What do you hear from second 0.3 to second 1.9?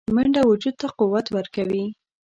وجود ته قوت ورکوي